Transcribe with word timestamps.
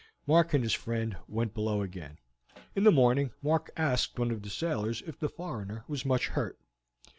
Mark 0.25 0.55
and 0.55 0.63
his 0.63 0.73
friend 0.73 1.15
went 1.27 1.53
below 1.53 1.83
again. 1.83 2.17
In 2.75 2.85
the 2.85 2.91
morning 2.91 3.33
Mark 3.43 3.69
asked 3.77 4.17
one 4.17 4.31
of 4.31 4.41
the 4.41 4.49
sailors 4.49 5.03
if 5.05 5.19
the 5.19 5.29
foreigner 5.29 5.83
was 5.87 6.05
much 6.07 6.29
hurt. 6.29 6.57